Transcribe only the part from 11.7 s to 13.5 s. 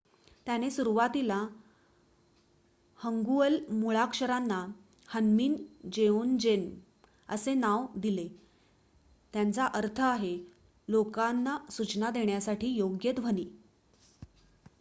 सूचना देण्यासाठी योग्य ध्वनी".